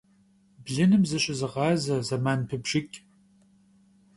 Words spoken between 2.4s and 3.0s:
пыбжыкӀ.